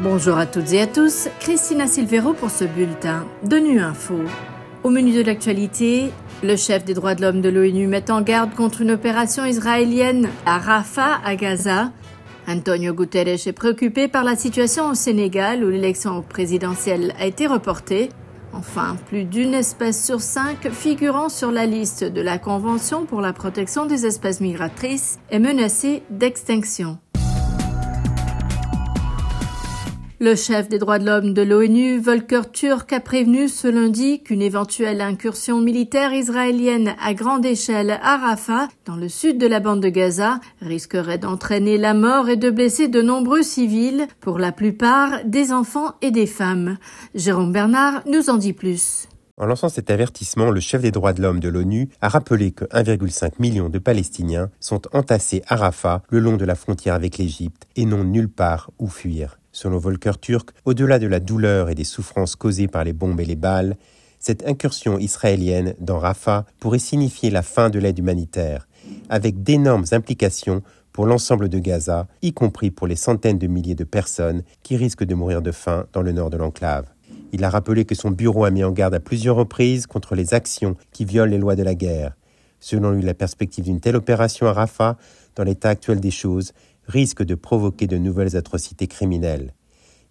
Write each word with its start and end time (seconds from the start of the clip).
Bonjour 0.00 0.38
à 0.38 0.46
toutes 0.46 0.72
et 0.74 0.82
à 0.82 0.86
tous, 0.86 1.28
Christina 1.40 1.88
Silvero 1.88 2.32
pour 2.32 2.50
ce 2.50 2.62
bulletin 2.62 3.26
de 3.42 3.56
Nu 3.56 3.80
Info. 3.80 4.14
Au 4.84 4.90
menu 4.90 5.12
de 5.12 5.22
l'actualité, 5.22 6.12
le 6.44 6.54
chef 6.54 6.84
des 6.84 6.94
droits 6.94 7.16
de 7.16 7.22
l'homme 7.22 7.40
de 7.40 7.48
l'ONU 7.48 7.88
met 7.88 8.08
en 8.08 8.20
garde 8.20 8.54
contre 8.54 8.82
une 8.82 8.92
opération 8.92 9.44
israélienne 9.44 10.28
à 10.46 10.58
Rafah, 10.58 11.18
à 11.24 11.34
Gaza. 11.34 11.90
Antonio 12.46 12.94
Guterres 12.94 13.48
est 13.48 13.52
préoccupé 13.52 14.06
par 14.06 14.22
la 14.22 14.36
situation 14.36 14.88
au 14.88 14.94
Sénégal 14.94 15.64
où 15.64 15.68
l'élection 15.68 16.22
présidentielle 16.22 17.12
a 17.18 17.26
été 17.26 17.48
reportée. 17.48 18.10
Enfin, 18.52 18.96
plus 19.08 19.24
d'une 19.24 19.52
espèce 19.52 20.06
sur 20.06 20.20
cinq 20.20 20.70
figurant 20.70 21.28
sur 21.28 21.50
la 21.50 21.66
liste 21.66 22.04
de 22.04 22.20
la 22.20 22.38
Convention 22.38 23.04
pour 23.04 23.20
la 23.20 23.32
protection 23.32 23.84
des 23.84 24.06
espèces 24.06 24.40
migratrices 24.40 25.18
est 25.30 25.40
menacée 25.40 26.04
d'extinction. 26.08 26.98
Le 30.20 30.34
chef 30.34 30.68
des 30.68 30.80
droits 30.80 30.98
de 30.98 31.06
l'homme 31.06 31.32
de 31.32 31.42
l'ONU, 31.42 32.00
Volker 32.00 32.50
Turk, 32.52 32.92
a 32.92 32.98
prévenu 32.98 33.46
ce 33.46 33.68
lundi 33.68 34.20
qu'une 34.20 34.42
éventuelle 34.42 35.00
incursion 35.00 35.60
militaire 35.60 36.12
israélienne 36.12 36.96
à 37.00 37.14
grande 37.14 37.46
échelle 37.46 38.00
à 38.02 38.16
Rafah, 38.16 38.66
dans 38.84 38.96
le 38.96 39.08
sud 39.08 39.38
de 39.38 39.46
la 39.46 39.60
bande 39.60 39.80
de 39.80 39.88
Gaza, 39.88 40.40
risquerait 40.60 41.18
d'entraîner 41.18 41.78
la 41.78 41.94
mort 41.94 42.28
et 42.28 42.36
de 42.36 42.50
blesser 42.50 42.88
de 42.88 43.00
nombreux 43.00 43.42
civils, 43.42 44.08
pour 44.18 44.40
la 44.40 44.50
plupart 44.50 45.24
des 45.24 45.52
enfants 45.52 45.94
et 46.02 46.10
des 46.10 46.26
femmes. 46.26 46.78
Jérôme 47.14 47.52
Bernard 47.52 48.02
nous 48.04 48.28
en 48.28 48.38
dit 48.38 48.54
plus. 48.54 49.06
En 49.36 49.46
lançant 49.46 49.68
cet 49.68 49.88
avertissement, 49.88 50.50
le 50.50 50.58
chef 50.58 50.82
des 50.82 50.90
droits 50.90 51.12
de 51.12 51.22
l'homme 51.22 51.38
de 51.38 51.48
l'ONU 51.48 51.90
a 52.00 52.08
rappelé 52.08 52.50
que 52.50 52.64
1,5 52.64 53.34
million 53.38 53.68
de 53.68 53.78
Palestiniens 53.78 54.50
sont 54.58 54.82
entassés 54.92 55.42
à 55.46 55.54
Rafah, 55.54 56.02
le 56.08 56.18
long 56.18 56.36
de 56.36 56.44
la 56.44 56.56
frontière 56.56 56.94
avec 56.94 57.18
l'Égypte, 57.18 57.68
et 57.76 57.84
n'ont 57.84 58.02
nulle 58.02 58.28
part 58.28 58.72
où 58.80 58.88
fuir. 58.88 59.38
Selon 59.58 59.78
Volker 59.78 60.12
Turk, 60.20 60.50
au-delà 60.66 61.00
de 61.00 61.08
la 61.08 61.18
douleur 61.18 61.68
et 61.68 61.74
des 61.74 61.82
souffrances 61.82 62.36
causées 62.36 62.68
par 62.68 62.84
les 62.84 62.92
bombes 62.92 63.18
et 63.20 63.24
les 63.24 63.34
balles, 63.34 63.76
cette 64.20 64.46
incursion 64.46 65.00
israélienne 65.00 65.74
dans 65.80 65.98
Rafah 65.98 66.46
pourrait 66.60 66.78
signifier 66.78 67.28
la 67.28 67.42
fin 67.42 67.68
de 67.68 67.80
l'aide 67.80 67.98
humanitaire, 67.98 68.68
avec 69.08 69.42
d'énormes 69.42 69.86
implications 69.90 70.62
pour 70.92 71.06
l'ensemble 71.06 71.48
de 71.48 71.58
Gaza, 71.58 72.06
y 72.22 72.32
compris 72.32 72.70
pour 72.70 72.86
les 72.86 72.94
centaines 72.94 73.38
de 73.38 73.48
milliers 73.48 73.74
de 73.74 73.82
personnes 73.82 74.44
qui 74.62 74.76
risquent 74.76 75.02
de 75.02 75.16
mourir 75.16 75.42
de 75.42 75.50
faim 75.50 75.86
dans 75.92 76.02
le 76.02 76.12
nord 76.12 76.30
de 76.30 76.36
l'enclave. 76.36 76.86
Il 77.32 77.42
a 77.42 77.50
rappelé 77.50 77.84
que 77.84 77.96
son 77.96 78.12
bureau 78.12 78.44
a 78.44 78.52
mis 78.52 78.62
en 78.62 78.70
garde 78.70 78.94
à 78.94 79.00
plusieurs 79.00 79.34
reprises 79.34 79.88
contre 79.88 80.14
les 80.14 80.34
actions 80.34 80.76
qui 80.92 81.04
violent 81.04 81.32
les 81.32 81.38
lois 81.38 81.56
de 81.56 81.64
la 81.64 81.74
guerre. 81.74 82.16
Selon 82.60 82.92
lui, 82.92 83.02
la 83.02 83.14
perspective 83.14 83.64
d'une 83.64 83.80
telle 83.80 83.96
opération 83.96 84.46
à 84.46 84.52
Rafah, 84.52 84.96
dans 85.34 85.42
l'état 85.42 85.70
actuel 85.70 85.98
des 85.98 86.12
choses, 86.12 86.52
risque 86.88 87.22
de 87.22 87.34
provoquer 87.34 87.86
de 87.86 87.98
nouvelles 87.98 88.36
atrocités 88.36 88.86
criminelles. 88.86 89.54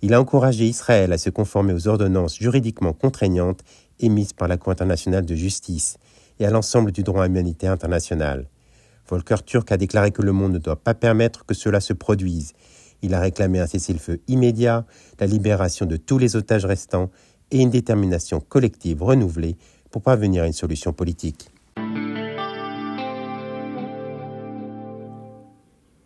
Il 0.03 0.13
a 0.13 0.21
encouragé 0.21 0.65
Israël 0.65 1.11
à 1.11 1.17
se 1.17 1.31
conformer 1.31 1.73
aux 1.73 1.87
ordonnances 1.87 2.37
juridiquement 2.37 2.93
contraignantes 2.93 3.61
émises 3.99 4.33
par 4.33 4.47
la 4.47 4.57
Cour 4.57 4.71
internationale 4.71 5.25
de 5.25 5.35
justice 5.35 5.97
et 6.39 6.45
à 6.45 6.51
l'ensemble 6.51 6.91
du 6.91 7.01
droit 7.01 7.25
humanitaire 7.25 7.71
international. 7.71 8.47
Volker 9.09 9.37
Turk 9.43 9.71
a 9.71 9.77
déclaré 9.77 10.11
que 10.11 10.21
le 10.21 10.33
monde 10.33 10.53
ne 10.53 10.59
doit 10.59 10.83
pas 10.83 10.93
permettre 10.93 11.45
que 11.45 11.55
cela 11.55 11.79
se 11.79 11.93
produise. 11.93 12.53
Il 13.01 13.15
a 13.15 13.19
réclamé 13.19 13.59
un 13.59 13.67
cessez-le-feu 13.67 14.21
immédiat, 14.27 14.85
la 15.19 15.25
libération 15.25 15.87
de 15.87 15.97
tous 15.97 16.19
les 16.19 16.35
otages 16.35 16.65
restants 16.65 17.09
et 17.49 17.59
une 17.59 17.71
détermination 17.71 18.39
collective 18.39 19.01
renouvelée 19.01 19.55
pour 19.89 20.03
parvenir 20.03 20.43
à 20.43 20.47
une 20.47 20.53
solution 20.53 20.93
politique. 20.93 21.49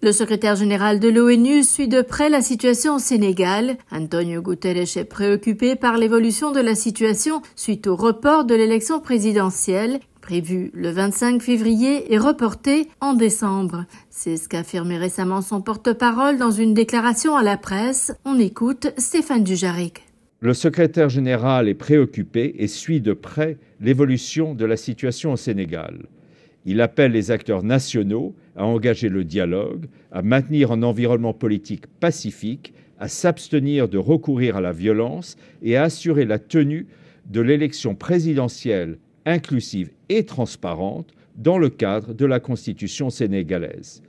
Le 0.03 0.11
secrétaire 0.11 0.55
général 0.55 0.99
de 0.99 1.09
l'ONU 1.09 1.63
suit 1.63 1.88
de 1.88 2.02
près 2.02 2.30
la 2.30 2.41
situation 2.41 2.95
au 2.95 2.99
Sénégal. 2.99 3.77
Antonio 3.91 4.41
Guterres 4.41 4.97
est 4.97 5.05
préoccupé 5.05 5.75
par 5.75 5.95
l'évolution 5.95 6.52
de 6.52 6.59
la 6.59 6.73
situation 6.73 7.44
suite 7.55 7.85
au 7.85 7.95
report 7.95 8.45
de 8.45 8.55
l'élection 8.55 8.99
présidentielle 8.99 10.00
prévue 10.19 10.72
le 10.73 10.89
25 10.89 11.39
février 11.41 12.12
et 12.12 12.17
reportée 12.17 12.88
en 13.00 13.13
décembre. 13.13 13.85
C'est 14.09 14.38
ce 14.38 14.50
qu'a 14.50 14.59
affirmé 14.59 14.97
récemment 14.97 15.41
son 15.41 15.62
porte-parole 15.62 16.39
dans 16.39 16.51
une 16.51 16.73
déclaration 16.73 17.35
à 17.35 17.44
la 17.44 17.57
presse. 17.57 18.12
On 18.25 18.39
écoute 18.39 18.88
Stéphane 18.97 19.44
Dujaric. 19.44 20.01
Le 20.39 20.56
secrétaire 20.56 21.09
général 21.09 21.68
est 21.69 21.75
préoccupé 21.75 22.56
et 22.57 22.68
suit 22.68 23.01
de 23.01 23.13
près 23.13 23.59
l'évolution 23.79 24.56
de 24.56 24.66
la 24.66 24.78
situation 24.78 25.33
au 25.33 25.38
Sénégal. 25.38 26.07
Il 26.66 26.81
appelle 26.81 27.12
les 27.12 27.29
acteurs 27.29 27.62
nationaux 27.63 28.33
à 28.56 28.66
engager 28.66 29.09
le 29.09 29.23
dialogue, 29.23 29.85
à 30.12 30.22
maintenir 30.22 30.72
un 30.72 30.84
environnement 30.84 31.34
politique 31.34 31.88
pacifique, 31.88 32.73
à 33.00 33.07
s'abstenir 33.07 33.89
de 33.89 33.97
recourir 33.97 34.57
à 34.57 34.62
la 34.62 34.72
violence 34.72 35.35
et 35.63 35.75
à 35.75 35.84
assurer 35.84 36.25
la 36.25 36.39
tenue 36.39 36.88
de 37.29 37.41
l'élection 37.41 37.95
présidentielle 37.95 38.97
inclusive 39.25 39.91
et 40.09 40.25
transparente 40.25 41.13
dans 41.35 41.57
le 41.57 41.69
cadre 41.69 42.13
de 42.13 42.25
la 42.25 42.39
Constitution 42.39 43.09
sénégalaise. 43.09 44.03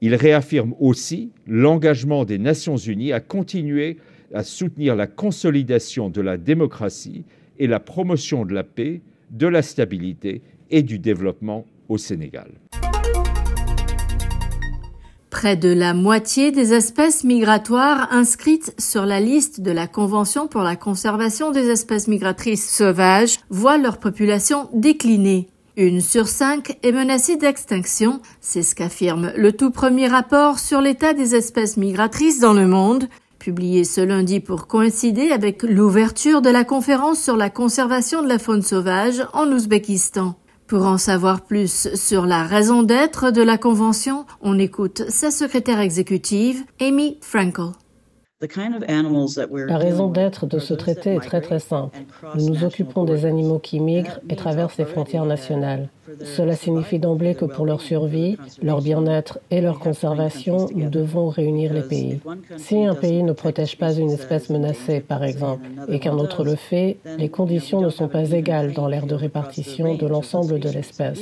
Il 0.00 0.14
réaffirme 0.14 0.74
aussi 0.80 1.30
l'engagement 1.46 2.24
des 2.24 2.38
Nations 2.38 2.76
Unies 2.76 3.12
à 3.12 3.20
continuer 3.20 3.96
à 4.34 4.42
soutenir 4.42 4.96
la 4.96 5.06
consolidation 5.06 6.10
de 6.10 6.20
la 6.20 6.36
démocratie 6.36 7.24
et 7.58 7.66
la 7.66 7.80
promotion 7.80 8.44
de 8.44 8.52
la 8.52 8.64
paix, 8.64 9.00
de 9.30 9.46
la 9.46 9.62
stabilité 9.62 10.42
et 10.70 10.82
du 10.82 10.98
développement 10.98 11.66
au 11.88 11.98
Sénégal. 11.98 12.50
Près 15.44 15.56
de 15.56 15.74
la 15.74 15.92
moitié 15.92 16.52
des 16.52 16.72
espèces 16.72 17.22
migratoires 17.22 18.08
inscrites 18.12 18.74
sur 18.78 19.04
la 19.04 19.20
liste 19.20 19.60
de 19.60 19.72
la 19.72 19.86
Convention 19.86 20.46
pour 20.46 20.62
la 20.62 20.74
conservation 20.74 21.50
des 21.50 21.68
espèces 21.68 22.08
migratrices 22.08 22.66
sauvages 22.66 23.40
voient 23.50 23.76
leur 23.76 23.98
population 23.98 24.70
décliner. 24.72 25.50
Une 25.76 26.00
sur 26.00 26.28
cinq 26.28 26.78
est 26.82 26.92
menacée 26.92 27.36
d'extinction, 27.36 28.22
c'est 28.40 28.62
ce 28.62 28.74
qu'affirme 28.74 29.32
le 29.36 29.52
tout 29.52 29.70
premier 29.70 30.06
rapport 30.06 30.58
sur 30.58 30.80
l'état 30.80 31.12
des 31.12 31.34
espèces 31.34 31.76
migratrices 31.76 32.40
dans 32.40 32.54
le 32.54 32.66
monde, 32.66 33.06
publié 33.38 33.84
ce 33.84 34.00
lundi 34.00 34.40
pour 34.40 34.66
coïncider 34.66 35.30
avec 35.30 35.62
l'ouverture 35.62 36.40
de 36.40 36.48
la 36.48 36.64
conférence 36.64 37.22
sur 37.22 37.36
la 37.36 37.50
conservation 37.50 38.22
de 38.22 38.28
la 38.28 38.38
faune 38.38 38.62
sauvage 38.62 39.22
en 39.34 39.52
Ouzbékistan. 39.52 40.36
Pour 40.66 40.86
en 40.86 40.96
savoir 40.96 41.42
plus 41.42 41.94
sur 41.94 42.24
la 42.24 42.44
raison 42.44 42.82
d'être 42.82 43.30
de 43.30 43.42
la 43.42 43.58
Convention, 43.58 44.24
on 44.40 44.58
écoute 44.58 45.02
sa 45.10 45.30
secrétaire 45.30 45.78
exécutive, 45.78 46.64
Amy 46.80 47.18
Frankel. 47.20 47.72
La 48.40 49.78
raison 49.78 50.08
d'être 50.08 50.46
de 50.46 50.58
ce 50.58 50.74
traité 50.74 51.14
est 51.14 51.20
très 51.20 51.40
très 51.40 51.60
simple. 51.60 51.96
Nous 52.34 52.48
nous 52.50 52.64
occupons 52.64 53.04
des 53.04 53.26
animaux 53.26 53.60
qui 53.60 53.78
migrent 53.78 54.18
et 54.28 54.34
traversent 54.36 54.76
les 54.76 54.84
frontières 54.84 55.24
nationales. 55.24 55.88
Cela 56.22 56.54
signifie 56.54 56.98
d'emblée 56.98 57.34
que 57.34 57.44
pour 57.44 57.64
leur 57.64 57.80
survie, 57.80 58.36
leur 58.62 58.82
bien-être 58.82 59.38
et 59.50 59.60
leur 59.60 59.78
conservation, 59.78 60.68
nous 60.74 60.90
devons 60.90 61.28
réunir 61.28 61.72
les 61.72 61.82
pays. 61.82 62.20
Si 62.56 62.84
un 62.84 62.94
pays 62.94 63.22
ne 63.22 63.32
protège 63.32 63.78
pas 63.78 63.94
une 63.94 64.10
espèce 64.10 64.50
menacée, 64.50 65.00
par 65.00 65.24
exemple, 65.24 65.66
et 65.88 65.98
qu'un 66.00 66.18
autre 66.18 66.44
le 66.44 66.56
fait, 66.56 66.98
les 67.18 67.30
conditions 67.30 67.80
ne 67.80 67.88
sont 67.88 68.08
pas 68.08 68.32
égales 68.32 68.74
dans 68.74 68.86
l'aire 68.86 69.06
de 69.06 69.14
répartition 69.14 69.94
de 69.94 70.06
l'ensemble 70.06 70.60
de 70.60 70.68
l'espèce. 70.68 71.20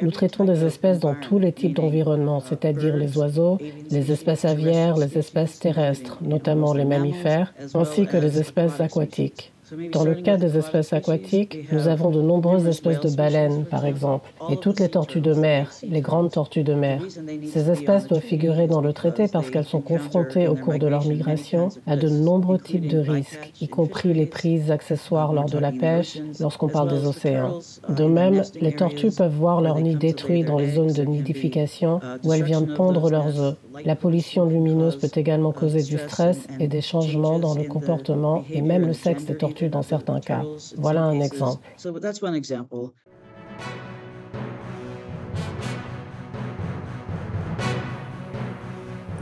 Nous 0.00 0.10
traitons 0.10 0.44
des 0.44 0.64
espèces 0.64 1.00
dans 1.00 1.14
tous 1.14 1.38
les 1.38 1.52
types 1.52 1.76
d'environnements, 1.76 2.40
c'est-à-dire 2.40 2.96
les 2.96 3.18
oiseaux, 3.18 3.58
les 3.90 4.12
espèces 4.12 4.44
aviaires, 4.44 4.96
les 4.96 5.18
espèces 5.18 5.58
terrestres, 5.58 6.03
notamment 6.20 6.74
les 6.74 6.84
mammifères, 6.84 7.54
ainsi 7.74 8.06
que 8.06 8.16
les 8.16 8.38
espèces 8.38 8.80
aquatiques. 8.80 9.52
Dans 9.92 10.04
le 10.04 10.14
cas 10.14 10.36
des 10.36 10.58
espèces 10.58 10.92
aquatiques, 10.92 11.72
nous 11.72 11.88
avons 11.88 12.10
de 12.10 12.20
nombreuses 12.20 12.66
espèces 12.66 13.00
de 13.00 13.14
baleines, 13.16 13.64
par 13.64 13.86
exemple, 13.86 14.30
et 14.50 14.58
toutes 14.58 14.78
les 14.80 14.90
tortues 14.90 15.22
de 15.22 15.32
mer, 15.32 15.70
les 15.88 16.02
grandes 16.02 16.30
tortues 16.30 16.64
de 16.64 16.74
mer. 16.74 17.00
Ces 17.46 17.70
espèces 17.70 18.06
doivent 18.06 18.20
figurer 18.20 18.66
dans 18.66 18.82
le 18.82 18.92
traité 18.92 19.26
parce 19.26 19.50
qu'elles 19.50 19.64
sont 19.64 19.80
confrontées 19.80 20.48
au 20.48 20.54
cours 20.54 20.78
de 20.78 20.86
leur 20.86 21.06
migration 21.06 21.70
à 21.86 21.96
de 21.96 22.08
nombreux 22.08 22.58
types 22.58 22.88
de 22.88 22.98
risques, 22.98 23.52
y 23.60 23.68
compris 23.68 24.12
les 24.12 24.26
prises 24.26 24.70
accessoires 24.70 25.32
lors 25.32 25.48
de 25.48 25.58
la 25.58 25.72
pêche, 25.72 26.18
lorsqu'on 26.40 26.68
parle 26.68 26.90
des 26.90 27.06
océans. 27.06 27.60
De 27.88 28.04
même, 28.04 28.42
les 28.60 28.74
tortues 28.74 29.12
peuvent 29.16 29.34
voir 29.34 29.62
leur 29.62 29.80
nid 29.80 29.96
détruit 29.96 30.44
dans 30.44 30.58
les 30.58 30.72
zones 30.72 30.92
de 30.92 31.04
nidification 31.04 32.00
où 32.22 32.32
elles 32.32 32.44
viennent 32.44 32.74
pondre 32.74 33.08
leurs 33.08 33.40
œufs. 33.40 33.56
La 33.84 33.96
pollution 33.96 34.44
lumineuse 34.44 34.96
peut 34.96 35.10
également 35.14 35.52
causer 35.52 35.82
du 35.82 35.98
stress 35.98 36.46
et 36.60 36.68
des 36.68 36.80
changements 36.80 37.38
dans 37.38 37.54
le 37.54 37.64
comportement 37.64 38.44
et 38.50 38.60
même 38.60 38.86
le 38.86 38.92
sexe 38.92 39.24
des 39.24 39.36
tortues 39.36 39.63
dans 39.68 39.82
certains 39.82 40.20
cas. 40.20 40.42
Voilà 40.76 41.02
un 41.02 41.20
exemple. 41.20 41.62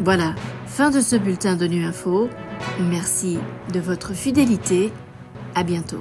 Voilà, 0.01 0.35
fin 0.67 0.91
de 0.91 1.01
ce 1.01 1.15
bulletin 1.15 1.55
de 1.55 1.67
Nu 1.67 1.85
Info. 1.85 2.29
Merci 2.81 3.39
de 3.73 3.79
votre 3.79 4.15
fidélité. 4.15 4.93
À 5.55 5.63
bientôt. 5.63 6.01